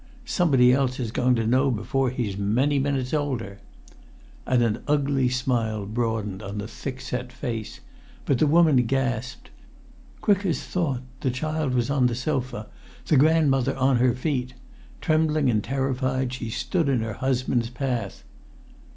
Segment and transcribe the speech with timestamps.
[0.25, 3.59] Somebody else is going to know before he's many minutes older!"
[4.47, 7.81] And an ugly smile broadened on the thick set face;
[8.25, 9.51] but the woman gasped.
[10.19, 12.67] Quick as thought the child was on the sofa,
[13.05, 14.55] the grandmother on her feet.
[15.01, 18.23] Trembling and terrified, she stood in her husband's path.